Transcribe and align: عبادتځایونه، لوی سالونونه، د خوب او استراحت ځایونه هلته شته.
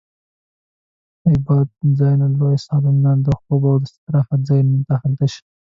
عبادتځایونه، 1.31 2.25
لوی 2.39 2.55
سالونونه، 2.65 3.11
د 3.25 3.27
خوب 3.39 3.61
او 3.69 3.75
استراحت 3.85 4.39
ځایونه 4.47 4.95
هلته 5.01 5.25
شته. 5.33 5.49